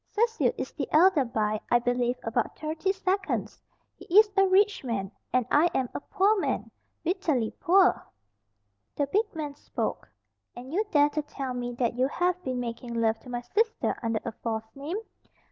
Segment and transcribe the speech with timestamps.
[0.09, 3.61] Cecil is the elder by, I believe, about thirty seconds.
[3.97, 6.71] He is a rich man, and I am a poor man
[7.03, 8.07] bitterly poor."
[8.95, 10.09] The big man spoke.
[10.55, 13.95] "And you dare to tell me that you have been making love to my sister
[14.01, 14.97] under a false name?